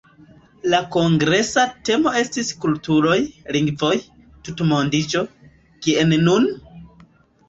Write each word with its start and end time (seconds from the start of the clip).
La 0.73 0.77
kongresa 0.93 1.65
temo 1.89 2.13
estis 2.21 2.49
“Kulturoj, 2.63 3.17
lingvoj, 3.57 3.91
tutmondiĝo: 4.47 5.21
Kien 5.87 6.15
nun?”. 6.23 6.49